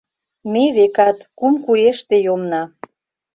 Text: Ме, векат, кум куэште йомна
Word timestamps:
Ме, 0.51 0.63
векат, 0.77 1.17
кум 1.39 1.53
куэште 1.63 2.15
йомна 2.25 2.63